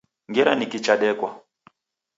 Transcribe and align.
Ngera 0.29 0.51
niki 0.55 0.79
chadekwa. 0.85 1.29